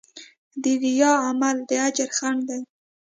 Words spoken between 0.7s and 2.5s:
ریا عمل د اجر خنډ